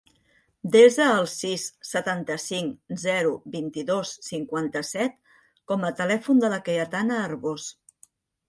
Desa 0.75 1.03
el 1.17 1.27
sis, 1.33 1.65
setanta-cinc, 1.89 2.95
zero, 3.03 3.35
vint-i-dos, 3.57 4.15
cinquanta-set 4.31 5.21
com 5.73 5.89
a 5.91 5.95
telèfon 6.03 6.43
de 6.47 6.53
la 6.55 6.63
Cayetana 6.71 7.21
Arbos. 7.29 7.73